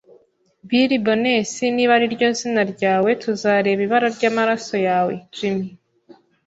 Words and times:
Billy 0.67 0.99
Bones, 1.05 1.51
niba 1.75 1.91
ariryo 1.99 2.27
zina 2.39 2.63
ryawe, 2.73 3.09
tuzareba 3.21 3.81
ibara 3.87 4.07
ryamaraso 4.15 4.75
yawe. 4.87 5.13
Jim,” 5.35 5.57